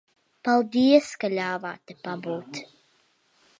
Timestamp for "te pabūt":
1.91-2.65